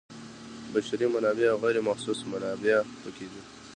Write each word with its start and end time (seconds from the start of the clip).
بشري 0.73 1.05
منابع 1.15 1.47
او 1.51 1.57
غیر 1.65 1.77
محسوس 1.87 2.19
منابع 2.33 2.75
پکې 3.01 3.27
دي. 3.31 3.41